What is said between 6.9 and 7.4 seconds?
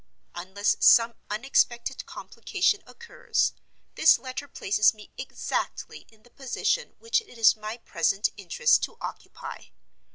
which it